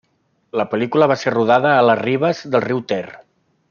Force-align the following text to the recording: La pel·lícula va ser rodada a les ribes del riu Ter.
La 0.61 0.65
pel·lícula 0.71 1.09
va 1.13 1.19
ser 1.25 1.35
rodada 1.35 1.77
a 1.77 1.87
les 1.91 2.03
ribes 2.03 2.45
del 2.55 2.69
riu 2.69 2.85
Ter. 2.93 3.03